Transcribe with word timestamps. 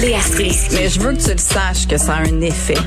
Léa 0.00 0.20
Strisky. 0.20 0.74
Mais 0.74 0.88
je 0.88 1.00
veux 1.00 1.12
que 1.12 1.22
tu 1.22 1.30
le 1.30 1.38
saches 1.38 1.86
que 1.86 1.96
ça 1.96 2.14
a 2.14 2.20
un 2.20 2.40
effet. 2.40 2.78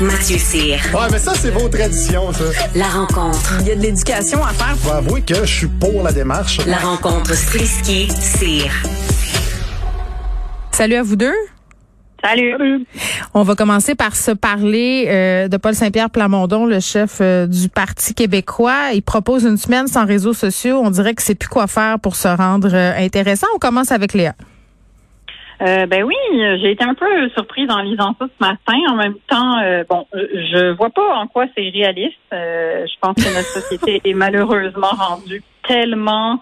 Mathieu 0.00 0.38
Cyr. 0.38 0.78
Ouais, 0.92 1.06
mais 1.10 1.18
ça, 1.18 1.32
c'est 1.34 1.50
vos 1.50 1.68
traditions, 1.68 2.32
ça. 2.32 2.44
La 2.74 2.86
rencontre. 2.86 3.58
Il 3.60 3.68
y 3.68 3.70
a 3.70 3.76
de 3.76 3.82
l'éducation 3.82 4.42
à 4.44 4.48
faire. 4.48 4.74
Je 4.82 4.88
vais 4.88 4.94
avouer 4.96 5.22
que 5.22 5.34
je 5.34 5.44
suis 5.44 5.66
pour 5.68 6.02
la 6.02 6.12
démarche. 6.12 6.58
La 6.66 6.78
rencontre 6.78 7.34
Strisky-Cyr. 7.34 8.70
Salut 10.72 10.96
à 10.96 11.02
vous 11.02 11.16
deux. 11.16 11.34
Salut. 12.24 12.86
On 13.34 13.42
va 13.42 13.54
commencer 13.56 13.94
par 13.94 14.14
se 14.14 14.30
parler 14.30 15.06
euh, 15.08 15.48
de 15.48 15.56
Paul 15.56 15.74
Saint-Pierre 15.74 16.08
Plamondon, 16.08 16.66
le 16.66 16.78
chef 16.78 17.18
euh, 17.20 17.46
du 17.46 17.68
Parti 17.68 18.14
québécois. 18.14 18.92
Il 18.94 19.02
propose 19.02 19.42
une 19.42 19.56
semaine 19.56 19.88
sans 19.88 20.06
réseaux 20.06 20.32
sociaux. 20.32 20.80
On 20.82 20.90
dirait 20.90 21.14
que 21.14 21.22
c'est 21.22 21.34
plus 21.34 21.48
quoi 21.48 21.66
faire 21.66 21.98
pour 21.98 22.14
se 22.14 22.28
rendre 22.28 22.70
euh, 22.72 22.92
intéressant. 22.96 23.48
On 23.56 23.58
commence 23.58 23.90
avec 23.90 24.14
Léa. 24.14 24.34
Euh, 25.62 25.86
ben 25.86 26.02
oui, 26.02 26.16
j'ai 26.32 26.72
été 26.72 26.82
un 26.82 26.94
peu 26.94 27.28
surprise 27.30 27.70
en 27.70 27.82
lisant 27.82 28.16
ça 28.18 28.26
ce 28.26 28.44
matin. 28.44 28.78
En 28.90 28.96
même 28.96 29.14
temps, 29.28 29.58
euh, 29.62 29.84
bon, 29.88 30.06
je 30.12 30.72
vois 30.76 30.90
pas 30.90 31.14
en 31.14 31.28
quoi 31.28 31.46
c'est 31.54 31.68
réaliste. 31.68 32.16
Euh, 32.32 32.84
je 32.86 32.94
pense 33.00 33.14
que 33.14 33.34
notre 33.34 33.48
société 33.48 34.00
est 34.08 34.14
malheureusement 34.14 34.90
rendue 34.90 35.42
tellement 35.68 36.40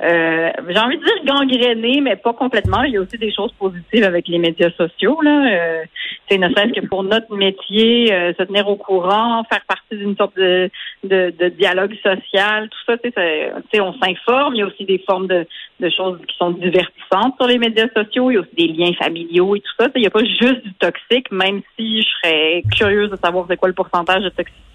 euh, 0.00 0.50
j'ai 0.68 0.78
envie 0.78 0.96
de 0.96 1.04
dire 1.04 1.24
gangréné, 1.24 2.00
mais 2.00 2.16
pas 2.16 2.32
complètement. 2.32 2.82
Il 2.82 2.92
y 2.92 2.96
a 2.96 3.00
aussi 3.00 3.18
des 3.18 3.32
choses 3.32 3.52
positives 3.58 4.04
avec 4.04 4.28
les 4.28 4.38
médias 4.38 4.70
sociaux. 4.76 5.20
Là, 5.22 5.50
euh, 5.50 5.84
c'est 6.28 6.38
ne 6.38 6.48
serait-ce 6.50 6.80
que 6.80 6.86
pour 6.86 7.02
notre 7.02 7.34
métier, 7.34 8.12
euh, 8.12 8.32
se 8.38 8.44
tenir 8.44 8.68
au 8.68 8.76
courant, 8.76 9.42
faire 9.44 9.64
partie 9.66 9.96
d'une 9.96 10.16
sorte 10.16 10.36
de, 10.36 10.70
de, 11.02 11.34
de, 11.36 11.48
dialogue 11.48 11.94
social, 12.02 12.68
tout 12.68 12.78
ça. 12.86 12.98
Tu 12.98 13.10
sais, 13.12 13.80
on 13.80 13.92
s'informe. 13.94 14.54
Il 14.54 14.58
y 14.58 14.62
a 14.62 14.66
aussi 14.66 14.84
des 14.84 15.02
formes 15.04 15.26
de, 15.26 15.44
de 15.80 15.90
choses 15.90 16.20
qui 16.28 16.36
sont 16.36 16.50
divertissantes 16.50 17.34
sur 17.36 17.48
les 17.48 17.58
médias 17.58 17.88
sociaux. 17.96 18.30
Il 18.30 18.34
y 18.34 18.36
a 18.36 18.40
aussi 18.40 18.54
des 18.56 18.68
liens 18.68 18.92
familiaux 18.94 19.56
et 19.56 19.60
tout 19.60 19.72
ça. 19.80 19.88
Il 19.96 20.00
n'y 20.00 20.06
a 20.06 20.10
pas 20.10 20.24
juste 20.24 20.62
du 20.64 20.72
toxique, 20.74 21.32
même 21.32 21.62
si 21.76 22.02
je 22.02 22.08
serais 22.22 22.62
curieuse 22.76 23.10
de 23.10 23.16
savoir 23.16 23.46
c'est 23.48 23.56
quoi 23.56 23.68
le 23.68 23.74
pourcentage 23.74 24.22
de 24.22 24.28
toxicité. 24.28 24.67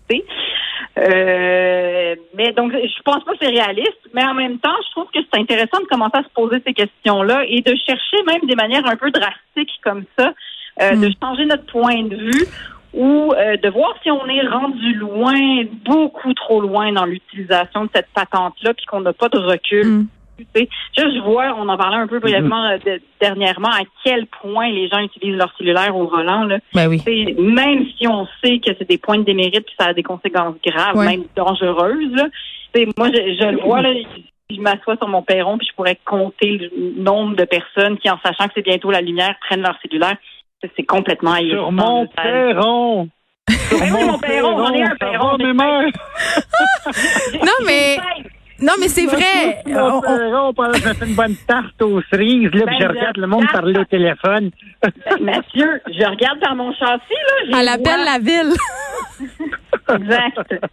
Euh, 0.98 2.16
mais 2.36 2.52
donc, 2.52 2.72
je 2.72 3.02
pense 3.04 3.24
pas 3.24 3.32
que 3.32 3.38
c'est 3.42 3.50
réaliste, 3.50 4.00
mais 4.14 4.24
en 4.24 4.34
même 4.34 4.60
temps, 4.60 4.76
je 4.86 4.92
trouve 4.92 5.08
que 5.12 5.20
c'est 5.32 5.40
intéressant 5.40 5.80
de 5.80 5.88
commencer 5.90 6.18
à 6.18 6.24
se 6.24 6.30
poser 6.36 6.62
ces 6.66 6.74
questions-là 6.74 7.46
et 7.48 7.62
de 7.62 7.74
chercher 7.88 8.18
même 8.28 8.42
des 8.48 8.56
manières 8.56 8.86
un 8.86 8.96
peu 8.96 9.10
drastiques 9.10 9.80
comme 9.84 10.06
ça, 10.18 10.34
euh, 10.82 10.96
de 10.96 11.08
hmm. 11.08 11.14
changer 11.22 11.46
notre 11.46 11.66
point 11.66 12.04
de 12.04 12.16
vue 12.16 12.46
ou 12.94 13.34
euh, 13.34 13.58
de 13.58 13.70
voir 13.70 13.96
si 14.04 14.12
on 14.12 14.26
est 14.28 14.48
rendu 14.48 14.94
loin, 14.94 15.64
beaucoup 15.84 16.34
trop 16.36 16.62
loin 16.62 16.92
dans 16.92 17.06
l'utilisation 17.06 17.86
de 17.86 17.90
cette 17.94 18.10
patente-là, 18.14 18.74
puis 18.76 18.86
qu'on 18.86 19.02
n'a 19.02 19.14
pas 19.14 19.30
de 19.30 19.40
recul. 19.40 20.06
Hmm. 20.56 20.64
Je 20.98 21.22
vois, 21.22 21.56
on 21.58 21.68
en 21.70 21.78
parlait 21.78 21.98
un 21.98 22.08
peu 22.08 22.20
brièvement 22.20 22.66
euh, 22.66 22.98
dernièrement, 23.22 23.70
à 23.70 23.82
quel 24.04 24.28
point 24.28 24.70
les 24.70 24.88
gens 24.88 25.00
utilisent 25.00 25.38
leur 25.38 25.54
cellulaire 25.58 25.96
au 25.96 26.08
volant. 26.08 26.44
Là. 26.44 26.60
Ben 26.74 26.88
oui. 26.88 27.02
Même 27.38 27.86
si 27.98 28.08
on 28.08 28.28
sait 28.44 28.60
que 28.60 28.72
c'est 28.78 28.88
des 28.88 28.98
points 28.98 29.18
de 29.18 29.24
démérite 29.24 29.66
puis 29.66 29.76
ça 29.80 29.88
a 29.88 29.94
des 29.94 30.04
conséquences 30.04 30.56
graves, 30.66 30.98
même 30.98 31.24
dangereuses. 31.36 32.14
Là. 32.14 32.28
Moi, 32.98 33.10
je, 33.14 33.52
le 33.52 33.62
vois, 33.62 33.82
là, 33.82 33.94
je 34.50 34.60
m'assois 34.60 34.98
sur 34.98 35.08
mon 35.08 35.22
perron 35.22 35.58
puis 35.58 35.68
je 35.70 35.76
pourrais 35.76 35.98
compter 36.06 36.58
le 36.58 37.02
nombre 37.02 37.36
de 37.36 37.46
personnes 37.46 37.98
qui, 37.98 38.10
en 38.10 38.20
sachant 38.24 38.48
que 38.48 38.54
c'est 38.56 38.66
bientôt 38.66 38.92
la 38.92 39.02
lumière, 39.02 39.36
prennent 39.42 39.62
leur 39.62 39.78
cellulaire. 39.82 40.18
C'est 40.78 40.84
complètement 40.84 41.36
Sur 41.36 41.72
mon 41.72 42.08
perron! 42.08 43.10
Sur 43.50 43.86
mon 43.88 44.18
perron, 44.18 44.56
on 44.56 44.74
est 44.74 44.82
un 44.82 44.96
perron. 44.96 45.38
non, 45.38 45.54
mais... 47.66 47.98
Non, 48.62 48.74
mais 48.80 48.88
c'est 48.88 49.06
vrai. 49.06 49.64
On, 49.68 50.02
on... 50.06 50.54
on 50.56 50.74
fait 50.74 51.06
une 51.06 51.16
bonne 51.16 51.36
tarte 51.48 51.82
aux 51.82 52.02
cerises, 52.12 52.52
là, 52.54 52.66
ben, 52.66 52.78
je 52.80 52.88
regarde 52.88 53.18
le 53.18 53.28
monde 53.28 53.46
parler 53.52 53.80
au 53.80 53.86
téléphone. 53.86 54.52
Ben, 54.82 54.92
Mathieu, 55.22 55.82
je 55.88 56.06
regarde 56.06 56.40
par 56.40 56.56
mon 56.56 56.74
châssis, 56.74 57.50
là. 57.50 57.60
Elle 57.60 57.68
appelle 57.68 58.06
la 58.06 58.20
ville. 58.20 58.54
exact. 59.90 60.66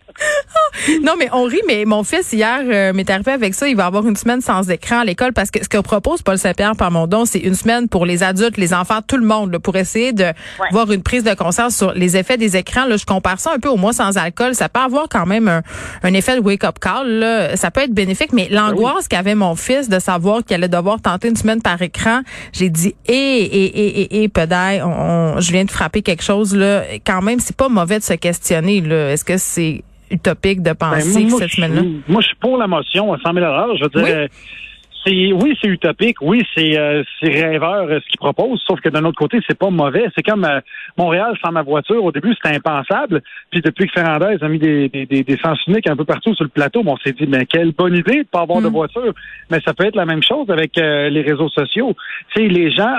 non, 1.02 1.14
mais 1.18 1.28
on 1.32 1.44
rit, 1.44 1.60
mais 1.66 1.84
mon 1.84 2.04
fils, 2.04 2.32
hier, 2.32 2.60
euh, 2.64 2.92
m'est 2.92 3.08
arrivé 3.10 3.32
avec 3.32 3.54
ça. 3.54 3.68
Il 3.68 3.76
va 3.76 3.86
avoir 3.86 4.06
une 4.06 4.16
semaine 4.16 4.40
sans 4.40 4.68
écran 4.70 5.00
à 5.00 5.04
l'école 5.04 5.32
parce 5.32 5.50
que 5.50 5.62
ce 5.62 5.68
que 5.68 5.78
propose 5.78 6.22
Paul 6.22 6.38
Saint-Pierre 6.38 6.76
par 6.76 6.90
mon 6.90 7.06
don, 7.06 7.24
c'est 7.24 7.38
une 7.38 7.54
semaine 7.54 7.88
pour 7.88 8.06
les 8.06 8.22
adultes, 8.22 8.56
les 8.56 8.74
enfants, 8.74 9.00
tout 9.06 9.16
le 9.16 9.26
monde, 9.26 9.58
pour 9.58 9.76
essayer 9.76 10.12
de 10.12 10.26
voir 10.70 10.90
une 10.90 11.02
prise 11.02 11.24
de 11.24 11.34
conscience 11.34 11.76
sur 11.76 11.92
les 11.92 12.16
effets 12.16 12.36
des 12.36 12.56
écrans. 12.56 12.86
Là, 12.86 12.96
je 12.96 13.04
compare 13.04 13.40
ça 13.40 13.52
un 13.54 13.58
peu 13.58 13.68
au 13.68 13.76
mois 13.76 13.92
sans 13.92 14.16
alcool. 14.16 14.54
Ça 14.54 14.68
peut 14.68 14.80
avoir 14.80 15.08
quand 15.08 15.26
même 15.26 15.62
un, 16.02 16.14
effet 16.14 16.36
de 16.36 16.40
wake-up 16.40 16.78
call. 16.80 17.08
Là. 17.08 17.56
Ça 17.56 17.70
peut 17.70 17.82
être 17.82 17.94
bénéfique, 17.94 18.32
mais 18.32 18.48
l'angoisse 18.50 19.08
qu'avait 19.08 19.34
mon 19.34 19.54
fils 19.54 19.88
de 19.88 19.98
savoir 19.98 20.44
qu'il 20.44 20.54
allait 20.54 20.68
devoir 20.68 21.00
tenter 21.00 21.28
une 21.28 21.36
semaine 21.36 21.62
par 21.62 21.80
écran, 21.82 22.20
j'ai 22.52 22.68
dit, 22.68 22.94
hé, 23.06 23.12
hé, 23.12 23.64
hé, 23.64 24.02
hé, 24.02 24.22
hé, 24.22 24.28
pedaille, 24.28 24.78
je 24.78 25.52
viens 25.52 25.64
de 25.64 25.70
frapper 25.70 26.02
quelque 26.02 26.22
chose. 26.22 26.54
là. 26.54 26.82
Quand 27.06 27.22
même, 27.22 27.40
c'est 27.40 27.56
pas 27.56 27.68
mauvais 27.68 27.98
de 27.98 28.04
se 28.04 28.14
questionner. 28.14 28.80
Là. 28.80 29.12
Est-ce 29.12 29.24
que 29.24 29.38
c'est 29.38 29.82
utopique 30.10 30.62
de 30.62 30.70
ben, 30.70 30.74
penser 30.74 31.24
que 31.24 31.30
cette 31.30 31.50
semaine-là? 31.50 31.82
Moi, 32.08 32.20
je 32.20 32.26
suis 32.28 32.36
pour 32.36 32.56
la 32.56 32.66
motion 32.66 33.12
à 33.12 33.18
100 33.18 33.34
000 33.34 33.46
Je 33.76 33.84
veux 33.84 34.04
dire, 34.04 34.28
c'est 35.04 35.32
oui, 35.32 35.56
c'est 35.60 35.68
utopique, 35.68 36.20
oui, 36.20 36.42
c'est 36.54 36.78
euh, 36.78 37.02
rêveur 37.22 37.88
euh, 37.88 38.00
ce 38.00 38.08
qu'ils 38.08 38.18
proposent, 38.18 38.62
sauf 38.66 38.80
que 38.80 38.88
d'un 38.88 39.04
autre 39.04 39.18
côté, 39.18 39.38
c'est 39.48 39.58
pas 39.58 39.70
mauvais. 39.70 40.06
C'est 40.14 40.22
comme 40.22 40.44
euh, 40.44 40.60
Montréal 40.98 41.36
sans 41.42 41.52
ma 41.52 41.62
voiture. 41.62 42.04
Au 42.04 42.12
début, 42.12 42.34
c'était 42.34 42.56
impensable. 42.56 43.22
Puis 43.50 43.60
depuis 43.62 43.86
que 43.86 43.92
Fernandez 43.98 44.36
a 44.40 44.48
mis 44.48 44.58
des, 44.58 44.88
des, 44.88 45.06
des, 45.06 45.38
sens 45.38 45.58
uniques 45.66 45.88
un 45.88 45.96
peu 45.96 46.04
partout 46.04 46.34
sur 46.34 46.44
le 46.44 46.50
plateau, 46.50 46.82
on 46.84 46.96
s'est 46.98 47.12
dit, 47.12 47.26
mais 47.26 47.46
quelle 47.46 47.72
bonne 47.72 47.96
idée 47.96 48.24
de 48.24 48.28
pas 48.28 48.40
avoir 48.42 48.60
de 48.60 48.68
mm. 48.68 48.72
voiture. 48.72 49.14
Mais 49.50 49.60
ça 49.64 49.72
peut 49.72 49.86
être 49.86 49.96
la 49.96 50.06
même 50.06 50.22
chose 50.22 50.50
avec 50.50 50.76
euh, 50.76 51.08
les 51.08 51.22
réseaux 51.22 51.48
sociaux. 51.48 51.94
Tu 52.34 52.42
sais, 52.42 52.48
les 52.48 52.70
gens, 52.70 52.94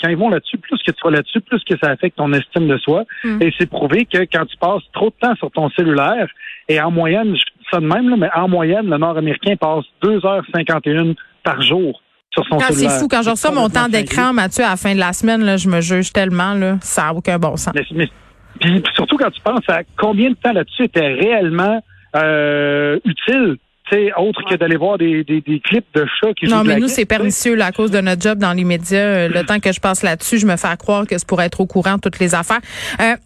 quand 0.00 0.08
ils 0.08 0.16
vont 0.16 0.30
là-dessus, 0.30 0.58
plus 0.58 0.78
que 0.78 0.92
tu 0.92 1.00
vas 1.04 1.10
là-dessus, 1.10 1.40
plus 1.40 1.62
que 1.64 1.74
ça 1.82 1.90
affecte 1.90 2.16
ton 2.16 2.32
estime 2.32 2.68
de 2.68 2.78
soi. 2.78 3.04
Mm. 3.24 3.42
Et 3.42 3.52
c'est 3.58 3.68
prouvé 3.68 4.04
que 4.04 4.18
quand 4.32 4.46
tu 4.46 4.56
passes 4.58 4.82
trop 4.92 5.10
de 5.10 5.14
temps 5.20 5.34
sur 5.36 5.50
ton 5.50 5.70
cellulaire, 5.70 6.28
et 6.68 6.80
en 6.80 6.90
moyenne, 6.90 7.36
je 7.36 7.42
dis 7.42 7.66
ça 7.70 7.80
de 7.80 7.86
même, 7.86 8.08
là, 8.08 8.16
mais 8.16 8.30
en 8.34 8.48
moyenne, 8.48 8.88
le 8.88 8.98
Nord-Américain 8.98 9.56
passe 9.56 9.84
2h51 10.02 11.14
par 11.42 11.60
jour 11.62 12.00
sur 12.30 12.44
son 12.46 12.58
C'est 12.70 12.88
fou. 12.88 13.08
Quand 13.08 13.22
je 13.22 13.30
reçois 13.30 13.50
mon 13.50 13.68
temps 13.68 13.88
d'écran, 13.88 14.32
Mathieu, 14.32 14.64
à 14.64 14.70
la 14.70 14.76
fin 14.76 14.94
de 14.94 15.00
la 15.00 15.12
semaine, 15.12 15.42
là, 15.42 15.56
je 15.56 15.68
me 15.68 15.80
juge 15.80 16.12
tellement. 16.12 16.54
Là, 16.54 16.78
ça 16.80 17.04
n'a 17.04 17.14
aucun 17.14 17.38
bon 17.38 17.56
sens. 17.56 17.74
Mais, 17.94 18.08
puis, 18.60 18.82
surtout 18.94 19.16
quand 19.16 19.30
tu 19.30 19.40
penses 19.40 19.68
à 19.68 19.82
combien 19.98 20.30
de 20.30 20.36
temps 20.36 20.52
là-dessus 20.52 20.84
était 20.84 21.08
réellement 21.08 21.82
euh, 22.16 22.98
utile 23.04 23.56
autre 24.16 24.42
que 24.48 24.54
d'aller 24.54 24.76
voir 24.76 24.98
des, 24.98 25.24
des, 25.24 25.40
des, 25.40 25.60
clips 25.60 25.86
de 25.94 26.06
chats 26.20 26.32
qui 26.34 26.46
Non, 26.46 26.64
mais 26.64 26.78
nous, 26.78 26.88
c'est 26.88 27.04
pernicieux 27.04 27.60
à 27.60 27.72
cause 27.72 27.90
de 27.90 28.00
notre 28.00 28.22
job 28.22 28.38
dans 28.38 28.52
les 28.52 28.64
médias. 28.64 28.98
Euh, 28.98 29.28
le 29.28 29.44
temps 29.44 29.60
que 29.60 29.72
je 29.72 29.80
passe 29.80 30.02
là-dessus, 30.02 30.38
je 30.38 30.46
me 30.46 30.56
fais 30.56 30.74
croire 30.78 31.06
que 31.06 31.16
c'est 31.18 31.26
pour 31.26 31.42
être 31.42 31.60
au 31.60 31.66
courant 31.66 31.96
de 31.96 32.00
toutes 32.00 32.18
les 32.18 32.34
affaires. 32.34 32.60
Euh, 33.00 33.16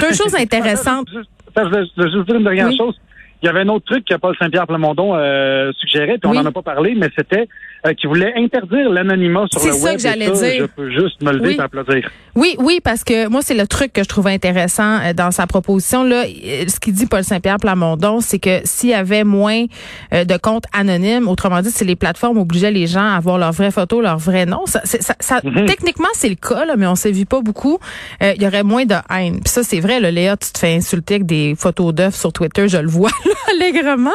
deux 0.00 0.12
choses 0.14 0.34
intéressantes. 0.34 1.08
Je 1.10 1.62
vais 1.62 1.80
juste 1.82 2.26
dire 2.26 2.36
une 2.36 2.44
dernière 2.44 2.72
chose. 2.76 2.96
Il 3.42 3.46
y 3.46 3.48
avait 3.48 3.60
un 3.60 3.68
autre 3.68 3.86
truc 3.86 4.04
que 4.04 4.14
Paul 4.14 4.36
Saint-Pierre 4.38 4.66
Plamondon 4.68 5.16
euh, 5.16 5.72
suggérait, 5.80 6.18
puis 6.18 6.30
on 6.30 6.34
n'en 6.34 6.46
a 6.46 6.52
pas 6.52 6.62
parlé, 6.62 6.94
mais 6.96 7.08
c'était 7.16 7.48
euh, 7.84 7.94
qu'il 7.94 8.08
voulait 8.08 8.32
interdire 8.36 8.88
l'anonymat 8.90 9.46
sur 9.50 9.60
le 9.60 9.72
web. 9.72 9.74
C'est 9.74 9.80
ça 9.80 9.94
que 9.96 10.00
j'allais 10.00 10.30
dire. 10.30 10.60
Je 10.60 10.66
peux 10.66 10.88
juste 10.88 11.20
me 11.20 11.32
lever 11.32 11.48
oui. 11.48 11.56
et 11.58 11.60
applaudir. 11.60 12.08
Oui, 12.36 12.54
oui, 12.60 12.78
parce 12.82 13.02
que 13.02 13.26
moi, 13.26 13.42
c'est 13.42 13.56
le 13.56 13.66
truc 13.66 13.92
que 13.92 14.04
je 14.04 14.08
trouve 14.08 14.28
intéressant 14.28 15.00
euh, 15.00 15.12
dans 15.12 15.32
sa 15.32 15.48
proposition. 15.48 16.04
Là, 16.04 16.22
euh, 16.22 16.64
ce 16.68 16.78
qu'il 16.78 16.92
dit 16.92 17.06
Paul 17.06 17.24
Saint-Pierre 17.24 17.56
Plamondon, 17.56 18.20
c'est 18.20 18.38
que 18.38 18.60
s'il 18.62 18.90
y 18.90 18.94
avait 18.94 19.24
moins 19.24 19.64
de 20.12 20.36
comptes 20.36 20.66
anonymes, 20.72 21.26
autrement 21.26 21.60
dit, 21.60 21.72
si 21.72 21.84
les 21.84 21.96
plateformes 21.96 22.38
obligeaient 22.38 22.70
les 22.70 22.86
gens 22.86 23.04
à 23.04 23.16
avoir 23.16 23.36
leur 23.38 23.50
vraie 23.50 23.72
photo, 23.72 24.00
leur 24.00 24.18
vrai 24.18 24.46
nom, 24.46 24.64
ça, 24.66 24.80
ça, 24.84 25.40
mhm. 25.42 25.66
techniquement, 25.66 26.08
c'est 26.12 26.28
le 26.28 26.36
cas, 26.36 26.64
là, 26.64 26.76
mais 26.76 26.86
on 26.86 26.92
ne 26.92 26.96
sévit 26.96 27.24
pas 27.24 27.40
beaucoup. 27.40 27.80
Il 28.20 28.40
y 28.40 28.46
aurait 28.46 28.62
moins 28.62 28.84
de 28.84 28.94
haine. 29.10 29.40
Puis 29.40 29.48
ça, 29.48 29.64
c'est 29.64 29.80
vrai, 29.80 29.98
là, 29.98 30.12
Léa, 30.12 30.36
tu 30.36 30.52
te 30.52 30.58
fais 30.58 30.74
insulter 30.74 31.14
avec 31.14 31.26
des 31.26 31.54
photos 31.58 31.92
d'œufs 31.92 32.14
sur 32.14 32.32
Twitter, 32.32 32.68
je 32.68 32.78
le 32.78 32.88
vois 32.88 33.10
allègrement. 33.50 34.10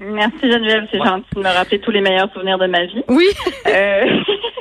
Merci 0.00 0.50
Geneviève, 0.50 0.86
c'est 0.92 0.98
gentil 0.98 1.34
de 1.34 1.40
me 1.40 1.48
rappeler 1.48 1.80
tous 1.80 1.90
les 1.90 2.00
meilleurs 2.00 2.32
souvenirs 2.32 2.58
de 2.58 2.66
ma 2.66 2.84
vie. 2.84 3.02
Oui. 3.08 3.26
Euh, 3.66 4.04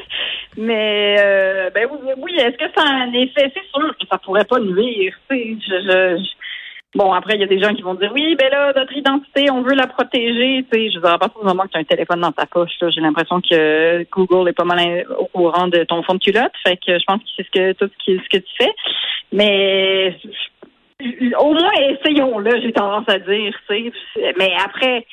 mais 0.58 1.16
euh, 1.20 1.70
ben 1.70 1.88
oui, 2.18 2.34
est-ce 2.38 2.58
que 2.58 2.72
ça 2.76 2.84
a 2.84 3.04
un 3.04 3.14
effet? 3.14 3.52
C'est 3.54 3.70
sûr 3.72 3.96
que 4.00 4.08
ça 4.10 4.18
pourrait 4.18 4.46
pas 4.46 4.60
nuire. 4.60 5.14
Je, 5.30 6.18
Bon, 6.96 7.12
après, 7.14 7.36
il 7.36 7.42
y 7.42 7.44
a 7.44 7.48
des 7.48 7.62
gens 7.62 7.76
qui 7.76 7.84
vont 7.84 7.94
dire 7.94 8.12
oui, 8.14 8.36
ben 8.40 8.50
là, 8.50 8.74
notre 8.76 8.96
identité, 8.96 9.52
on 9.52 9.62
veut 9.62 9.76
la 9.76 9.88
protéger. 9.88 10.66
Tu 10.72 10.80
sais, 10.80 10.90
je 10.90 10.96
veux 10.96 11.02
dire, 11.02 11.14
à 11.14 11.20
partir 11.20 11.40
du 11.42 11.46
moment 11.46 11.64
que 11.64 11.70
tu 11.70 11.78
as 11.78 11.82
un 11.82 11.84
téléphone 11.84 12.22
dans 12.22 12.32
ta 12.32 12.48
poche, 12.48 12.72
j'ai 12.80 13.02
l'impression 13.02 13.40
que 13.40 14.04
Google 14.10 14.50
est 14.50 14.54
pas 14.54 14.64
mal 14.64 15.06
au 15.20 15.26
courant 15.26 15.68
de 15.68 15.84
ton 15.84 16.02
fond 16.02 16.16
de 16.16 16.20
culotte. 16.20 16.54
Fait 16.66 16.78
que 16.78 16.98
je 16.98 17.04
pense 17.06 17.20
que 17.20 17.30
c'est 17.36 17.46
ce 17.46 17.52
que 17.52 17.74
tout 17.74 17.92
ce, 18.04 18.12
ce 18.14 18.30
que 18.30 18.38
tu 18.38 18.54
fais. 18.58 18.74
Mais 19.32 20.18
au 21.40 21.54
moins 21.54 21.72
essayons-le, 21.90 22.62
j'ai 22.62 22.72
tendance 22.72 23.08
à 23.08 23.20
dire. 23.20 23.54
Mais 24.38 24.52
après, 24.64 25.06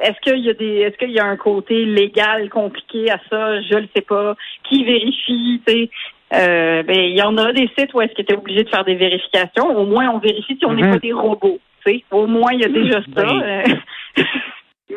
est-ce 0.00 0.20
qu'il 0.22 0.44
y 0.44 0.50
a 0.50 0.54
des 0.54 0.76
est-ce 0.80 0.96
qu'il 0.96 1.10
y 1.10 1.18
a 1.18 1.26
un 1.26 1.36
côté 1.36 1.84
légal 1.84 2.48
compliqué 2.48 3.10
à 3.10 3.18
ça? 3.30 3.60
Je 3.62 3.74
le 3.78 3.88
sais 3.94 4.02
pas. 4.02 4.36
Qui 4.68 4.84
vérifie, 4.84 5.60
tu 5.66 5.88
euh, 6.34 6.82
ben, 6.82 6.98
il 6.98 7.16
y 7.16 7.22
en 7.22 7.36
a 7.36 7.52
des 7.52 7.68
sites 7.78 7.92
où 7.92 8.00
est-ce 8.00 8.14
que 8.14 8.22
tu 8.22 8.32
es 8.32 8.36
obligé 8.36 8.64
de 8.64 8.68
faire 8.70 8.84
des 8.84 8.94
vérifications. 8.94 9.76
Au 9.76 9.84
moins, 9.84 10.08
on 10.08 10.18
vérifie 10.18 10.56
si 10.56 10.64
on 10.64 10.72
n'est 10.72 10.82
mhm. 10.82 10.92
pas 10.92 10.98
des 10.98 11.12
robots. 11.12 11.58
sais. 11.86 12.02
Au 12.10 12.26
moins, 12.26 12.52
il 12.54 12.60
y 12.60 12.64
a 12.64 12.68
déjà 12.68 13.02
ça. 13.14 13.22
Ben, 13.22 13.80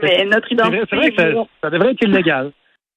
mais 0.02 0.26
notre 0.26 0.50
identité. 0.52 0.84
C'est 0.90 0.96
vrai 0.96 1.12
que 1.12 1.46
ça, 1.62 1.70
devrait 1.70 1.92
être 1.92 2.04
illégal. 2.04 2.52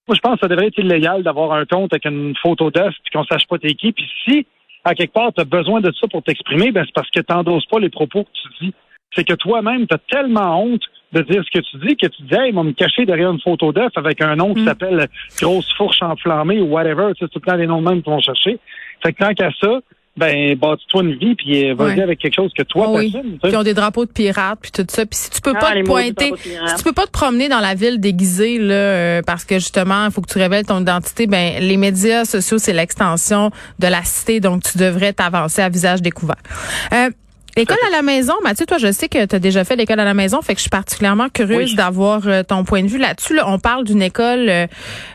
Moi, 0.06 0.14
je 0.14 0.20
pense 0.20 0.34
que 0.34 0.40
ça 0.40 0.48
devrait 0.48 0.68
être 0.68 0.78
illégal 0.78 1.24
d'avoir 1.24 1.52
un 1.52 1.64
compte 1.64 1.92
avec 1.92 2.04
une 2.04 2.34
photo 2.36 2.70
d'œuf 2.70 2.94
puis 3.02 3.12
qu'on 3.12 3.24
sache 3.24 3.46
pas 3.48 3.58
t'es 3.58 3.74
qui. 3.74 3.92
Puis 3.92 4.08
si, 4.24 4.46
à 4.84 4.94
quelque 4.94 5.12
part, 5.12 5.32
tu 5.32 5.40
as 5.40 5.44
besoin 5.44 5.80
de 5.80 5.92
ça 6.00 6.06
pour 6.08 6.22
t'exprimer, 6.22 6.72
ben 6.72 6.84
c'est 6.84 6.94
parce 6.94 7.10
que 7.10 7.20
tu 7.20 7.32
n'endosses 7.32 7.66
pas 7.66 7.78
les 7.78 7.90
propos 7.90 8.24
que 8.24 8.30
tu 8.32 8.66
dis. 8.66 8.74
C'est 9.14 9.24
que 9.24 9.34
toi-même, 9.34 9.86
tu 9.86 9.94
as 9.94 9.98
tellement 9.98 10.62
honte 10.62 10.82
de 11.12 11.22
dire 11.22 11.42
ce 11.42 11.58
que 11.58 11.64
tu 11.64 11.76
dis 11.86 11.96
que 11.96 12.06
tu 12.06 12.22
dis, 12.22 12.34
hey, 12.34 12.50
ils 12.50 12.54
vont 12.54 12.64
me 12.64 12.72
cacher 12.72 13.06
derrière 13.06 13.30
une 13.30 13.40
photo 13.40 13.72
d'œuf 13.72 13.92
avec 13.96 14.20
un 14.20 14.36
nom 14.36 14.54
qui 14.54 14.64
s'appelle 14.64 15.08
Grosse 15.40 15.72
Fourche 15.74 16.02
Enflammée 16.02 16.60
ou 16.60 16.66
whatever. 16.66 17.12
Tu 17.14 17.20
sais, 17.20 17.26
c'est 17.26 17.28
tout 17.28 17.40
le 17.44 17.50
temps 17.50 17.56
des 17.56 17.66
noms 17.66 17.80
de 17.80 17.88
même 17.88 18.02
qu'ils 18.02 18.12
vont 18.12 18.20
chercher. 18.20 18.58
Fait 19.02 19.12
que 19.12 19.18
tant 19.18 19.32
qu'à 19.32 19.50
ça, 19.60 19.80
ben 20.18 20.54
bâtis-toi 20.56 21.02
une 21.02 21.14
vie 21.14 21.34
puis 21.34 21.70
euh, 21.70 21.74
vas-y 21.74 21.96
Ouais. 21.96 22.02
avec 22.02 22.18
quelque 22.18 22.34
chose 22.34 22.52
que 22.56 22.62
toi 22.64 22.86
Ah 22.88 22.92
oui. 22.98 23.14
sais. 23.42 23.48
Qui 23.50 23.56
ont 23.56 23.62
des 23.62 23.74
drapeaux 23.74 24.04
de 24.04 24.10
pirates 24.10 24.58
puis 24.60 24.70
tout 24.70 24.84
ça. 24.88 25.06
Puis 25.06 25.18
si 25.18 25.30
tu 25.30 25.40
peux 25.40 25.52
Ah, 25.56 25.60
pas 25.60 25.72
te 25.74 25.84
pointer, 25.84 26.32
si 26.36 26.74
tu 26.76 26.84
peux 26.84 26.92
pas 26.92 27.06
te 27.06 27.10
promener 27.12 27.48
dans 27.48 27.60
la 27.60 27.74
ville 27.74 27.98
déguisé 28.00 28.58
là, 28.58 28.74
euh, 28.74 29.22
parce 29.26 29.44
que 29.44 29.54
justement, 29.54 30.04
il 30.06 30.10
faut 30.10 30.20
que 30.20 30.30
tu 30.30 30.38
révèles 30.38 30.66
ton 30.66 30.80
identité. 30.80 31.26
Ben 31.26 31.60
les 31.60 31.76
médias 31.76 32.24
sociaux 32.24 32.58
c'est 32.58 32.72
l'extension 32.74 33.50
de 33.78 33.86
la 33.86 34.02
cité, 34.02 34.40
donc 34.40 34.62
tu 34.64 34.76
devrais 34.78 35.12
t'avancer 35.12 35.62
à 35.62 35.68
visage 35.68 36.02
découvert. 36.02 36.36
Euh, 36.92 37.10
L'école 37.56 37.78
à 37.88 37.90
la 37.90 38.02
maison, 38.02 38.34
Mathieu, 38.44 38.66
toi, 38.66 38.78
je 38.78 38.92
sais 38.92 39.08
que 39.08 39.24
tu 39.26 39.34
as 39.34 39.38
déjà 39.40 39.64
fait 39.64 39.74
l'école 39.74 39.98
à 39.98 40.04
la 40.04 40.14
maison, 40.14 40.42
fait 40.42 40.52
que 40.54 40.58
je 40.58 40.62
suis 40.62 40.70
particulièrement 40.70 41.28
curieuse 41.28 41.70
Oui. 41.70 41.74
d'avoir 41.74 42.20
euh, 42.28 42.44
ton 42.44 42.62
point 42.62 42.82
de 42.84 42.88
vue 42.88 42.98
là-dessus. 42.98 43.34
Là, 43.34 43.48
on 43.48 43.58
parle 43.58 43.82
d'une 43.84 44.00
école 44.00 44.48
euh, 44.48 44.66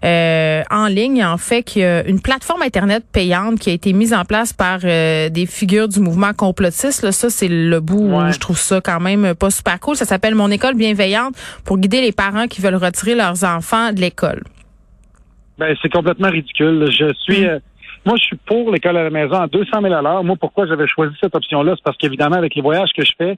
euh, 0.04 0.62
en 0.70 0.88
ligne, 0.88 1.24
en 1.24 1.38
fait, 1.38 1.64
qui 1.64 1.82
a 1.84 2.06
une 2.06 2.20
plateforme 2.22 2.62
Internet 2.62 3.06
payante 3.14 3.60
qui 3.60 3.70
a 3.70 3.74
été 3.74 3.94
mise 3.94 4.14
en 4.14 4.26
place 4.26 4.52
par 4.52 4.80
euh, 4.84 5.30
des 5.30 5.46
figures 5.46 5.88
du 5.88 6.02
mouvement 6.02 6.34
complotiste. 6.34 7.02
Là, 7.04 7.14
ça, 7.14 7.30
c'est 7.30 7.48
le 7.48 7.80
bout 7.80 8.10
où 8.14 8.32
je 8.32 8.40
trouve 8.40 8.58
ça 8.58 8.82
quand 8.82 9.00
même 9.00 9.36
pas 9.36 9.50
super 9.50 9.80
cool. 9.80 9.96
Ça 9.96 10.06
s'appelle 10.06 10.36
Mon 10.36 10.52
école 10.52 10.74
bienveillante 10.76 11.36
pour 11.64 11.78
guider 11.78 12.02
les 12.02 12.12
parents 12.12 12.48
qui 12.48 12.60
veulent 12.62 12.76
retirer 12.76 13.16
leurs 13.16 13.46
enfants 13.46 13.94
de 13.94 14.02
l'école. 14.02 14.44
Ben, 15.60 15.76
c'est 15.82 15.90
complètement 15.92 16.30
ridicule. 16.30 16.90
Je 16.92 17.14
suis, 17.22 17.46
euh, 17.46 17.60
moi, 18.06 18.16
je 18.18 18.24
suis 18.24 18.36
pour 18.36 18.72
l'école 18.72 18.98
à 18.98 19.04
la 19.04 19.10
maison 19.10 19.36
à 19.36 19.48
200 19.48 19.82
000 19.82 19.94
à 19.94 20.02
l'heure. 20.02 20.24
Moi, 20.24 20.36
pourquoi 20.40 20.68
j'avais 20.68 20.88
choisi 20.88 21.16
cette 21.22 21.36
option-là? 21.36 21.74
C'est 21.76 21.84
parce 21.84 21.98
qu'évidemment, 21.98 22.36
avec 22.36 22.56
les 22.56 22.62
voyages 22.62 22.92
que 22.96 23.06
je 23.06 23.12
fais, 23.18 23.38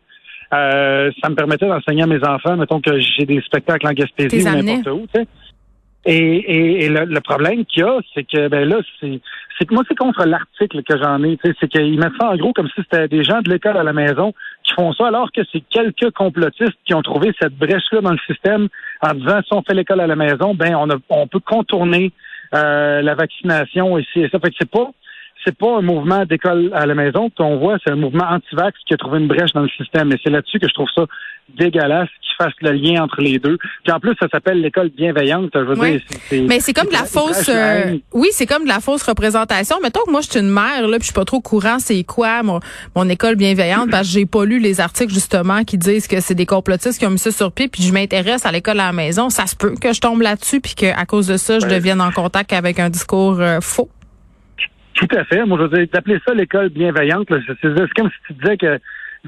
euh, 0.54 1.12
ça 1.22 1.30
me 1.30 1.36
permettait 1.36 1.68
d'enseigner 1.68 2.04
à 2.04 2.08
mes 2.08 2.24
enfants. 2.24 2.56
Mettons 2.58 2.82
que 2.82 3.00
j'ai 3.00 3.26
des 3.26 3.42
spectacles 3.42 3.88
en 3.88 3.92
Gaspésie 3.92 4.42
ou 4.42 4.64
n'importe 4.64 4.88
où, 4.88 5.08
tu 5.14 5.22
sais. 5.22 5.28
Et, 6.08 6.18
et, 6.18 6.86
et 6.86 6.90
le, 6.90 7.06
le 7.06 7.22
problème 7.22 7.66
qu'il 7.66 7.82
y 7.82 7.84
a, 7.84 7.98
c'est 8.14 8.24
que 8.24 8.48
ben 8.48 8.70
là, 8.70 8.78
c'est 9.00 9.20
c'est 9.58 9.66
que 9.66 9.74
moi, 9.74 9.84
c'est 9.88 9.96
contre 9.96 10.26
l'article 10.26 10.84
que 10.84 10.98
j'en 11.02 11.24
ai. 11.24 11.38
C'est 11.44 11.68
qu'ils 11.68 11.98
mettent 11.98 12.18
ça 12.20 12.30
en 12.30 12.36
gros 12.36 12.54
comme 12.54 12.68
si 12.68 12.82
c'était 12.82 13.08
des 13.08 13.24
gens 13.24 13.42
de 13.42 13.50
l'école 13.50 13.78
à 13.78 13.84
la 13.84 13.94
maison 13.94 14.34
qui 14.64 14.74
font 14.74 14.92
ça, 14.94 15.08
alors 15.08 15.32
que 15.32 15.42
c'est 15.52 15.64
quelques 15.70 16.12
complotistes 16.12 16.78
qui 16.86 16.94
ont 16.94 17.02
trouvé 17.02 17.34
cette 17.40 17.56
brèche-là 17.56 18.02
dans 18.02 18.12
le 18.12 18.20
système 18.28 18.68
en 19.02 19.14
disant 19.14 19.42
si 19.44 19.54
on 19.54 19.62
fait 19.62 19.74
l'école 19.74 20.02
à 20.02 20.08
la 20.08 20.16
maison, 20.16 20.54
ben 20.54 20.76
on, 20.76 20.90
a, 20.90 20.98
on 21.10 21.28
peut 21.28 21.40
contourner 21.40 22.12
euh, 22.56 23.02
la 23.02 23.16
vaccination 23.16 23.98
ici 23.98 24.22
et 24.22 24.30
ça. 24.30 24.40
Fait 24.40 24.50
que 24.50 24.56
c'est 24.60 24.70
pas 24.70 24.92
c'est 25.46 25.58
pas 25.58 25.78
un 25.78 25.82
mouvement 25.82 26.26
d'école 26.26 26.72
à 26.74 26.86
la 26.86 26.96
maison 26.96 27.30
qu'on 27.30 27.58
voit, 27.58 27.78
c'est 27.84 27.92
un 27.92 27.98
mouvement 27.98 28.26
anti-vax 28.26 28.80
qui 28.88 28.96
a 28.96 28.98
trouvé 28.98 29.20
une 29.20 29.28
brèche 29.28 29.54
dans 29.54 29.62
le 29.62 29.70
système. 29.70 30.12
Et 30.12 30.16
c'est 30.24 30.32
là-dessus 30.32 30.60
que 30.60 30.68
je 30.68 30.74
trouve 30.74 30.90
ça 30.96 31.06
dégueulasse 31.58 32.10
qu'ils 32.22 32.36
fassent 32.46 32.54
le 32.62 32.72
lien 32.72 33.02
entre 33.04 33.22
les 33.22 33.40
deux. 33.40 33.58
Puis 33.84 33.94
en 33.94 34.00
plus, 34.00 34.14
ça 34.20 34.28
s'appelle 34.32 34.60
l'école 34.62 34.90
bienveillante. 34.90 35.52
Je 35.54 35.60
veux 35.60 35.80
Oui. 35.80 35.92
dire, 35.92 36.02
c'est- 36.28 36.42
Mais 36.42 36.60
c'est 36.60 36.74
comme 36.74 36.88
de 36.88 36.94
la 36.94 37.06
fausse. 37.06 37.48
euh, 37.50 37.98
oui, 38.14 38.28
c'est 38.32 38.46
comme 38.46 38.64
de 38.64 38.68
la 38.68 38.80
fausse 38.80 39.04
représentation. 39.04 39.78
Mettons 39.82 40.02
que 40.06 40.12
moi 40.12 40.22
je 40.22 40.30
suis 40.32 40.40
une 40.40 40.50
mère 40.50 40.82
là, 40.88 40.98
puis 40.98 41.02
je 41.02 41.06
suis 41.06 41.14
pas 41.14 41.24
trop 41.26 41.38
au 41.38 41.42
courant 41.42 41.80
c'est 41.80 42.04
quoi 42.04 42.44
mon, 42.44 42.60
mon 42.96 43.08
école 43.10 43.36
bienveillante 43.36 43.90
parce 43.92 44.08
que 44.08 44.14
j'ai 44.14 44.26
pas 44.26 44.44
lu 44.46 44.60
les 44.60 44.82
articles 44.82 45.14
justement 45.14 45.64
qui 45.64 45.78
disent 45.78 46.08
que 46.08 46.20
c'est 46.20 46.36
des 46.36 46.46
complotistes 46.46 47.00
qui 47.00 47.06
ont 47.06 47.12
mis 47.12 47.20
ça 47.20 47.32
sur 47.32 47.52
pied 47.52 47.68
puis 47.68 47.84
je 47.84 47.94
m'intéresse 47.94 48.46
à 48.46 48.52
l'école 48.52 48.80
à 48.80 48.88
la 48.88 48.92
maison. 48.94 49.30
Ça 49.30 49.46
se 49.46 49.56
peut 49.56 49.76
que 49.80 49.94
je 49.94 50.02
tombe 50.02 50.22
là-dessus 50.22 50.60
puis 50.62 50.76
que 50.76 50.88
à 50.88 51.06
cause 51.06 51.28
de 51.28 51.38
ça 51.38 51.60
je 51.60 51.66
Ouais. 51.66 51.74
devienne 51.76 52.02
en 52.02 52.12
contact 52.12 52.52
avec 52.54 52.80
un 52.80 52.90
discours 52.90 53.40
euh, 53.40 53.60
faux. 53.62 53.90
Tout 54.96 55.08
à 55.14 55.26
fait. 55.26 55.46
Moi, 55.46 55.58
je 55.60 55.64
veux 55.68 55.78
dire, 55.78 55.88
d'appeler 55.94 56.20
ça 56.26 56.34
l'école 56.34 56.70
bienveillante, 56.70 57.30
là, 57.30 57.38
c'est 57.48 57.56
c'est 57.62 57.94
comme 57.98 58.10
si 58.10 58.16
tu 58.28 58.34
disais 58.42 58.56
que 58.58 58.80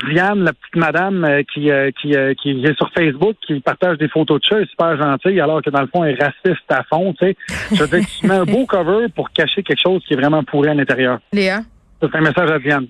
Diane, 0.05 0.43
la 0.43 0.53
petite 0.53 0.75
madame 0.75 1.23
euh, 1.25 1.41
qui, 1.53 1.71
euh, 1.71 1.91
qui, 1.99 2.15
euh, 2.15 2.33
qui 2.35 2.51
est 2.63 2.77
sur 2.77 2.89
Facebook, 2.91 3.35
qui 3.45 3.59
partage 3.59 3.97
des 3.97 4.07
photos 4.07 4.39
de 4.39 4.45
chat, 4.45 4.61
est 4.61 4.69
super 4.69 4.97
gentille, 4.97 5.39
alors 5.41 5.61
que 5.61 5.69
dans 5.69 5.81
le 5.81 5.87
fond, 5.87 6.03
elle 6.03 6.15
est 6.15 6.23
raciste 6.23 6.69
à 6.69 6.83
fond, 6.83 7.13
tu 7.13 7.25
sais. 7.25 7.35
Je 7.71 7.83
veux 7.83 7.97
dire, 7.97 8.07
tu 8.07 8.27
mets 8.27 8.35
un 8.35 8.45
beau 8.45 8.65
cover 8.67 9.07
pour 9.15 9.31
cacher 9.31 9.63
quelque 9.63 9.81
chose 9.81 10.03
qui 10.05 10.13
est 10.13 10.17
vraiment 10.17 10.43
pourri 10.43 10.69
à 10.69 10.73
l'intérieur. 10.73 11.19
Léa? 11.33 11.57
Ça, 12.01 12.07
C'est 12.11 12.15
un 12.15 12.21
message 12.21 12.51
à 12.51 12.59
Diane. 12.59 12.87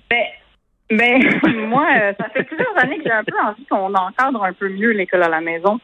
Ben, 0.90 1.22
moi, 1.68 1.86
euh, 1.96 2.12
ça 2.18 2.28
fait 2.30 2.44
plusieurs 2.44 2.76
années 2.78 2.98
que 2.98 3.04
j'ai 3.04 3.12
un 3.12 3.24
peu 3.24 3.38
envie 3.44 3.64
qu'on 3.66 3.94
encadre 3.94 4.42
un 4.42 4.52
peu 4.52 4.68
mieux 4.68 4.90
l'école 4.90 5.22
à 5.22 5.28
la 5.28 5.40
maison. 5.40 5.80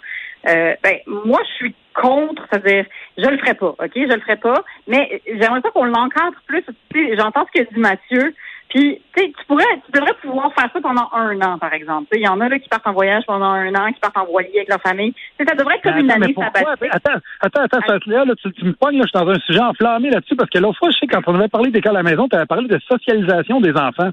Euh, 0.48 0.74
ben, 0.82 0.96
moi, 1.06 1.40
je 1.48 1.54
suis 1.54 1.74
contre, 1.94 2.42
c'est-à-dire, 2.50 2.86
je 3.16 3.26
le 3.26 3.38
ferai 3.38 3.54
pas, 3.54 3.74
OK? 3.78 3.92
Je 3.94 4.14
le 4.14 4.20
ferai 4.20 4.36
pas, 4.36 4.62
mais 4.86 5.22
j'aimerais 5.26 5.60
pas 5.60 5.70
qu'on 5.70 5.84
l'encadre 5.84 6.36
plus. 6.46 6.64
Tu 6.92 7.06
sais, 7.06 7.16
J'entends 7.16 7.46
ce 7.46 7.60
que 7.60 7.72
dit 7.72 7.80
Mathieu, 7.80 8.34
puis, 8.68 9.00
tu 9.14 9.22
sais, 9.22 9.32
tu 9.38 9.44
pourrais, 9.46 9.64
tu 9.86 9.92
devrais 9.92 10.14
pouvoir 10.22 10.52
faire 10.54 10.68
ça 10.72 10.80
pendant 10.80 11.08
un 11.12 11.40
an, 11.42 11.58
par 11.58 11.72
exemple. 11.72 12.06
Tu 12.10 12.16
sais, 12.16 12.22
Il 12.22 12.24
y 12.24 12.28
en 12.28 12.40
a 12.40 12.48
là 12.48 12.58
qui 12.58 12.68
partent 12.68 12.86
en 12.86 12.92
voyage 12.92 13.22
pendant 13.26 13.46
un 13.50 13.72
an, 13.74 13.92
qui 13.92 14.00
partent 14.00 14.16
en 14.16 14.24
voilier 14.26 14.56
avec 14.56 14.68
leur 14.68 14.80
famille. 14.80 15.12
Tu 15.12 15.20
sais, 15.38 15.44
ça 15.48 15.54
devrait 15.54 15.76
être 15.76 15.82
comme 15.82 15.98
une 15.98 16.10
année 16.10 16.34
sabbatique. 16.34 16.88
Attends, 16.90 17.18
attends, 17.40 17.62
attends, 17.62 17.98
là, 18.06 18.24
là, 18.24 18.34
tu, 18.42 18.52
tu 18.52 18.64
me 18.64 18.72
pognes, 18.72 18.98
là, 18.98 19.04
je 19.04 19.16
suis 19.18 19.24
dans 19.26 19.30
un 19.30 19.38
sujet 19.40 19.60
enflammé 19.60 20.10
là-dessus, 20.10 20.34
parce 20.36 20.50
que 20.50 20.58
l'autre 20.58 20.78
fois, 20.78 20.90
je 20.90 20.98
sais, 20.98 21.06
quand 21.06 21.22
on 21.26 21.34
avait 21.36 21.48
parlé 21.48 21.70
d'école 21.70 21.96
à 21.96 22.02
la 22.02 22.10
maison, 22.10 22.28
tu 22.28 22.34
avais 22.36 22.46
parlé 22.46 22.66
de 22.66 22.78
socialisation 22.90 23.60
des 23.60 23.72
enfants. 23.72 24.10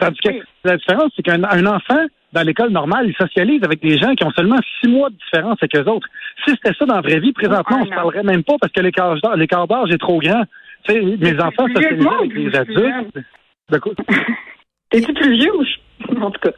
Tandis 0.00 0.18
que 0.20 0.30
Oui. 0.30 0.42
la 0.64 0.76
différence, 0.76 1.12
c'est 1.14 1.22
qu'un 1.22 1.44
un 1.44 1.66
enfant, 1.66 2.00
dans 2.32 2.42
l'école 2.42 2.70
normale, 2.70 3.06
il 3.08 3.14
socialise 3.14 3.62
avec 3.62 3.80
des 3.80 3.96
gens 3.96 4.12
qui 4.16 4.24
ont 4.24 4.32
seulement 4.32 4.58
six 4.80 4.88
mois 4.90 5.08
de 5.08 5.14
différence 5.14 5.56
avec 5.62 5.76
eux 5.76 5.88
autres. 5.88 6.08
Si 6.44 6.50
c'était 6.50 6.74
ça 6.76 6.84
dans 6.84 6.96
la 6.96 7.00
vraie 7.00 7.20
vie, 7.20 7.32
présentement, 7.32 7.78
on 7.80 7.84
se 7.84 7.92
an. 7.92 7.94
parlerait 7.94 8.24
même 8.24 8.42
pas 8.42 8.54
parce 8.60 8.72
que 8.72 8.80
l'écart 8.80 9.14
d'âge- 9.20 9.92
est 9.92 9.98
trop 9.98 10.18
grand. 10.18 10.42
Tu 10.82 10.94
sais, 10.94 11.00
mes 11.00 11.40
enfants 11.40 11.68
socialisent 11.68 12.06
avec 12.18 12.34
des 12.34 12.56
adultes. 12.56 13.18
Quoi? 13.70 13.92
T'es-tu 14.90 15.12
plus 15.12 15.34
vieux 15.34 15.56
ou 15.56 15.64
je... 15.64 15.74
En 16.20 16.30
tout 16.30 16.40
cas. 16.40 16.50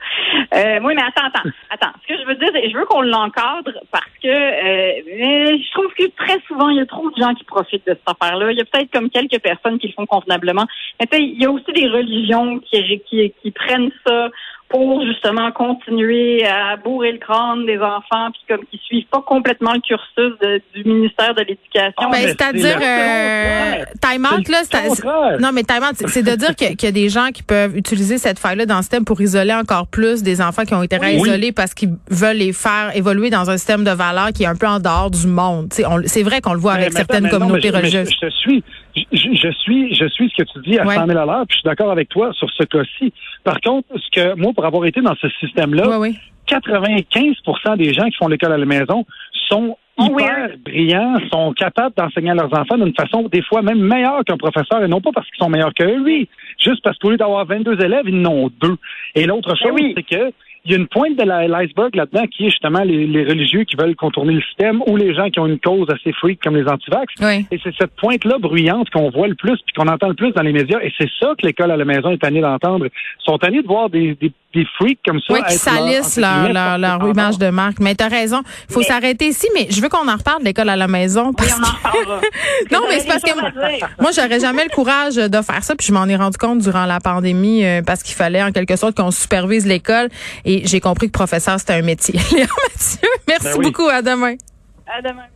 Euh, 0.55 0.81
oui, 0.83 0.95
mais 0.95 1.03
attends, 1.03 1.27
attends, 1.27 1.49
attends. 1.71 1.93
Ce 2.03 2.09
que 2.09 2.21
je 2.21 2.27
veux 2.27 2.35
dire, 2.35 2.51
je 2.53 2.77
veux 2.77 2.85
qu'on 2.87 3.03
l'encadre 3.03 3.73
parce 3.91 4.11
que 4.23 4.29
euh, 4.29 5.03
mais 5.07 5.59
je 5.59 5.71
trouve 5.73 5.93
que 5.95 6.09
très 6.17 6.41
souvent, 6.47 6.69
il 6.69 6.79
y 6.79 6.81
a 6.81 6.87
trop 6.87 7.11
de 7.11 7.17
gens 7.17 7.35
qui 7.35 7.45
profitent 7.45 7.87
de 7.87 7.93
cette 7.93 8.09
affaire-là. 8.21 8.51
Il 8.53 8.59
y 8.59 8.61
a 8.61 8.65
peut-être 8.65 8.91
comme 8.91 9.11
quelques 9.11 9.41
personnes 9.41 9.79
qui 9.79 9.89
le 9.89 9.93
font 9.93 10.07
convenablement. 10.07 10.67
Mais 11.01 11.07
il 11.21 11.41
y 11.41 11.47
a 11.47 11.51
aussi 11.51 11.73
des 11.73 11.89
religions 11.89 12.59
qui, 12.61 13.33
qui 13.41 13.51
prennent 13.51 13.91
ça 14.07 14.31
pour 14.69 15.05
justement 15.07 15.53
continuer 15.53 16.45
à 16.45 16.77
bourrer 16.77 17.13
le 17.13 17.19
crâne 17.19 17.65
des 17.67 17.79
enfants 17.79 18.31
puis 18.33 18.41
comme 18.49 18.65
qui 18.71 18.79
suivent 18.85 19.07
pas 19.07 19.23
complètement 19.23 19.73
le 19.75 19.81
cursus 19.81 20.39
de- 20.43 20.61
du 20.75 20.85
ministère 20.89 21.35
de 21.35 21.43
l'Éducation. 21.43 21.93
Ben, 22.01 22.09
mais 22.11 22.23
c'est-à-dire, 22.29 22.77
euh, 22.83 23.85
time 24.03 24.27
out, 24.27 24.43
C'est 24.45 24.53
là, 24.53 24.59
c'est- 24.65 25.39
non, 25.41 25.51
mais 25.53 25.63
time 25.63 25.83
out, 25.85 25.95
c'est 25.95 26.09
c'est 26.09 26.23
de 26.23 26.35
dire 26.35 26.57
que- 26.57 26.75
qu'il 26.75 26.85
y 26.85 26.89
a 26.89 26.93
des 26.93 27.09
gens 27.09 27.29
qui 27.33 27.43
peuvent 27.45 27.77
utiliser 27.77 28.19
cette 28.19 28.39
faille-là 28.41 28.67
dans 28.67 28.77
le 28.77 28.83
système 28.83 29.05
pour 29.05 29.21
isoler 29.21 29.55
encore 29.55 29.87
plus 29.87 30.23
des 30.23 30.41
enfants 30.43 30.65
qui 30.65 30.75
ont 30.75 30.83
été 30.83 30.99
Oui. 31.01 31.15
isolés 31.15 31.53
parce 31.53 31.73
qu'ils 31.73 31.95
veulent 32.11 32.37
les 32.37 32.53
faire 32.53 32.91
évoluer 32.95 33.31
dans 33.31 33.49
un 33.51 33.57
système 33.57 33.85
de 33.85 33.91
valeurs 33.93 34.33
qui 34.35 34.43
est 34.43 34.47
un 34.47 34.57
peu 34.57 34.67
en 34.67 34.81
dehors 34.81 35.11
du 35.11 35.27
monde. 35.29 35.69
C'est 36.07 36.23
vrai 36.23 36.41
qu'on 36.41 36.55
le 36.55 36.61
voit 36.61 36.73
avec 36.73 36.93
Mais 36.93 36.97
certaines 36.97 37.29
communautés 37.29 37.61
mais 37.61 37.69
je- 37.69 37.73
mais 37.73 37.79
religieuses. 37.79 38.09
Je, 38.11 38.15
je 38.15 38.27
te 38.27 38.31
suis. 38.33 38.65
Je, 39.13 39.51
suis, 39.61 39.95
je 39.95 40.09
suis 40.09 40.31
ce 40.31 40.43
que 40.43 40.49
tu 40.53 40.71
dis 40.71 40.79
à 40.79 40.87
Ouais. 40.87 40.95
100 40.95 41.07
000 41.07 41.19
à 41.19 41.27
l'heure, 41.27 41.45
puis 41.47 41.57
je 41.57 41.61
suis 41.61 41.65
d'accord 41.69 41.91
avec 41.91 42.09
toi 42.09 42.33
sur 42.33 42.51
ce 42.51 42.65
cas-ci. 42.65 43.13
Par 43.45 43.61
contre, 43.61 43.89
ce 43.97 44.11
que 44.11 44.35
moi, 44.37 44.53
pour 44.55 44.65
avoir 44.65 44.85
été 44.87 45.01
dans 45.03 45.15
ce 45.17 45.29
système-là, 45.41 45.99
Oui, 45.99 46.09
oui. 46.11 46.19
95% 46.49 47.77
des 47.77 47.93
gens 47.93 48.05
qui 48.07 48.17
font 48.17 48.29
l'école 48.29 48.53
à 48.53 48.59
la 48.59 48.65
maison 48.67 49.05
sont 49.49 49.77
Oh, 49.99 50.05
hyper 50.11 50.49
weird. 50.49 50.63
brillants, 50.63 51.15
sont 51.33 51.55
capables 51.55 51.95
d'enseigner 51.97 52.29
à 52.31 52.35
leurs 52.35 52.53
enfants 52.53 52.77
d'une 52.77 52.93
façon 52.95 53.23
des 53.33 53.41
fois 53.41 53.63
même 53.63 53.81
meilleure 53.81 54.23
qu'un 54.27 54.37
professeur, 54.37 54.85
et 54.85 54.89
non 54.89 55.01
pas 55.01 55.09
parce 55.15 55.27
qu'ils 55.31 55.39
sont 55.43 55.49
meilleurs 55.49 55.73
que 55.73 55.85
lui, 55.85 56.29
juste 56.63 56.83
parce 56.83 56.99
qu'au 56.99 57.11
lieu 57.13 57.17
d'avoir 57.17 57.47
22 57.47 57.81
élèves, 57.83 58.03
ils 58.07 58.27
en 58.27 58.31
ont 58.31 58.51
deux. 58.61 58.77
Et 59.15 59.25
l'autre 59.25 59.57
chose, 59.57 59.73
oui. 59.73 59.95
c'est 59.97 60.03
que 60.03 60.33
il 60.67 60.73
y 60.73 60.75
a 60.75 60.79
une 60.79 60.89
pointe 60.89 61.17
de 61.17 61.23
l'iceberg 61.25 61.95
là-dedans 61.95 62.27
qui 62.27 62.47
est 62.47 62.51
justement 62.51 62.81
les, 62.83 63.07
les 63.07 63.25
religieux 63.25 63.65
qui 63.65 63.77
veulent 63.77 63.95
contourner 63.97 64.35
le 64.35 64.43
système 64.43 64.83
ou 64.87 64.97
les 64.97 65.15
gens 65.15 65.31
qui 65.31 65.39
ont 65.41 65.47
une 65.47 65.61
cause 65.61 65.89
assez 65.91 66.13
freak 66.13 66.43
comme 66.43 66.57
les 66.57 66.69
antivax. 66.69 67.07
Oui. 67.21 67.47
Et 67.51 67.61
c'est 67.63 67.75
cette 67.79 67.95
pointe-là 67.97 68.39
bruyante 68.39 68.91
qu'on 68.91 69.11
voit 69.11 69.29
le 69.29 69.35
plus 69.37 69.57
puis 69.65 69.75
qu'on 69.77 69.89
entend 69.89 70.09
le 70.09 70.15
plus 70.15 70.33
dans 70.33 70.43
les 70.43 70.53
médias. 70.53 70.81
Et 70.83 70.93
c'est 70.99 71.09
ça 71.21 71.33
que 71.39 71.47
l'école 71.47 71.71
à 71.71 71.77
la 71.77 71.85
maison 71.85 72.11
est 72.11 72.19
tannée 72.19 72.41
d'entendre. 72.41 72.87
Ils 72.87 73.25
sont 73.25 73.39
tannés 73.39 73.63
de 73.63 73.67
voir 73.67 73.91
des, 73.91 74.15
des, 74.21 74.33
des 74.55 74.67
freaks 74.79 74.99
comme 75.07 75.21
ça. 75.21 75.35
Oui, 75.35 75.41
qui 75.47 75.53
leur- 75.55 75.75
salissent 75.75 76.17
leur, 76.19 76.79
leur, 76.79 77.09
image 77.09 77.39
de 77.39 77.49
marque. 77.51 77.79
Mais 77.81 77.95
t'as 77.95 78.09
raison. 78.09 78.43
Il 78.69 78.73
faut 78.73 78.81
Mais- 78.81 78.87
s'arrêter 78.87 79.29
ici, 79.29 79.47
mais 79.55 79.67
je 79.71 79.81
veux 79.81 79.89
qu'on 79.89 80.09
en 80.09 80.17
reparle 80.17 80.41
de 80.41 80.47
l'école 80.47 80.69
à 80.69 80.77
la 80.77 80.89
maison. 80.89 81.29
Oui, 81.29 81.35
parce 81.39 81.59
on 81.59 81.63
en 81.63 81.77
reparlera. 81.77 82.21
Non, 82.73 82.81
mais 82.89 82.99
c'est 82.99 83.09
parce 83.09 83.23
que. 83.23 83.31
Moi, 84.03 84.11
j'aurais 84.15 84.41
jamais 84.41 84.65
le 84.65 84.71
courage 84.71 85.17
de 85.17 85.43
faire 85.43 85.63
ça, 85.63 85.75
puis 85.77 85.87
je 85.87 85.93
m'en 85.93 86.07
ai 86.07 86.17
rendu 86.17 86.39
compte 86.39 86.59
durant 86.59 86.87
la 86.87 87.01
pandémie 87.01 87.65
euh, 87.65 87.83
parce 87.87 88.03
qu'il 88.03 88.15
fallait 88.15 88.43
en 88.43 88.51
quelque 88.51 88.77
sorte 88.77 88.97
qu'on 88.97 89.11
supervise 89.11 89.67
l'école 89.67 90.09
et 90.45 90.56
j'ai 90.65 90.81
compris 90.81 91.07
que 91.09 91.13
professeur 91.13 91.59
c'était 91.59 91.75
un 91.75 91.83
métier. 91.83 92.15
Léa 92.33 92.47
Mathieu, 92.47 93.09
merci 93.29 93.45
Ben 93.45 93.55
oui. 93.59 93.65
beaucoup, 93.67 93.89
à 93.89 94.03
demain. 94.03 94.37
À 94.87 95.03
demain. 95.03 95.27